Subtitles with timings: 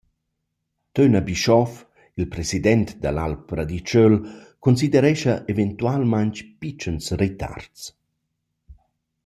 [0.95, 1.75] Töna Bischoff,
[2.21, 4.15] il president da l’Alp Praditschöl,
[4.65, 7.81] considerescha eventualmaing pitschens retards.